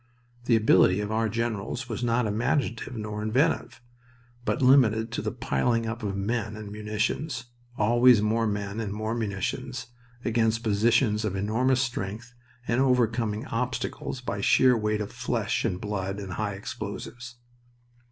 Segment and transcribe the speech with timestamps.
[0.45, 3.83] The ability of our generals was not imaginative nor inventive,
[4.45, 7.45] but limited to the piling up of men and munitions,
[7.77, 9.85] always more men and more munitions,
[10.25, 12.33] against positions of enormous strength
[12.67, 17.35] and overcoming obstacles by sheer weight of flesh and blood and high explosives.